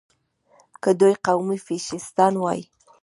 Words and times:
که 0.81 0.89
دوی 0.99 1.15
قومي 1.25 1.57
فشیستان 1.67 2.33
وای. 2.41 2.61